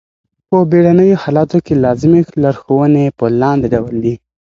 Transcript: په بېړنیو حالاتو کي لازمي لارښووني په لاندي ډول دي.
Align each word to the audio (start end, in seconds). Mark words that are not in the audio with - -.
په 0.49 0.57
بېړنیو 0.69 1.21
حالاتو 1.23 1.57
کي 1.65 1.73
لازمي 1.83 2.21
لارښووني 2.41 3.05
په 3.17 3.25
لاندي 3.41 3.67
ډول 3.73 3.95
دي. 4.03 4.15